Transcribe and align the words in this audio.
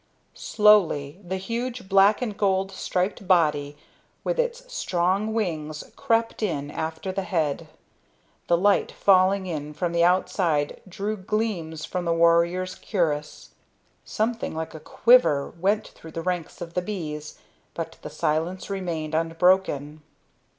Slowly 0.33 1.19
the 1.23 1.37
huge 1.37 1.87
black 1.87 2.23
and 2.23 2.35
gold 2.35 2.71
striped 2.71 3.27
body 3.27 3.77
with 4.23 4.39
its 4.39 4.63
strong 4.73 5.31
wings 5.31 5.83
crept 5.95 6.41
in 6.41 6.71
after 6.71 7.11
the 7.11 7.21
head. 7.21 7.67
The 8.47 8.57
light 8.57 8.91
falling 8.91 9.45
in 9.45 9.75
from 9.75 9.91
the 9.91 10.03
outside 10.03 10.81
drew 10.89 11.15
gleams 11.17 11.85
from 11.85 12.05
the 12.05 12.13
warrior's 12.13 12.73
cuirass. 12.73 13.51
Something 14.03 14.55
like 14.55 14.73
a 14.73 14.79
quiver 14.79 15.49
went 15.51 15.89
through 15.89 16.13
the 16.13 16.23
ranks 16.23 16.61
of 16.61 16.73
the 16.73 16.81
bees, 16.81 17.37
but 17.75 17.97
the 18.01 18.09
silence 18.09 18.71
remained 18.71 19.13
unbroken. 19.13 20.01